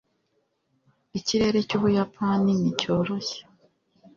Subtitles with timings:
[1.19, 3.39] ikirere cy'ubuyapani ni cyoroshye